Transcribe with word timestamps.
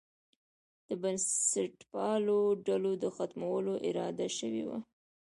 د 0.87 0.89
بنسټپالو 1.01 2.39
ډلو 2.67 2.91
د 3.03 3.05
ختمولو 3.15 3.73
اراده 3.87 4.27
شوې 4.37 4.63
وه. 4.69 4.79